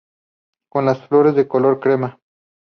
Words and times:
Con 0.71 0.85
las 0.85 1.05
flores 1.07 1.35
de 1.35 1.47
color 1.47 1.79
crema. 1.79 2.17